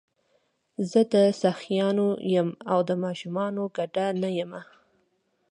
[0.89, 4.61] زه د سخیانو یم او د شومانو ګدا نه یمه.